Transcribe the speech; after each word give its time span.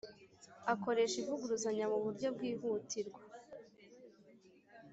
Akoresha 0.73 1.15
ivuguruzanya 1.23 1.85
mu 1.91 1.97
buryo 2.05 2.27
bwihutirwa 2.35 3.21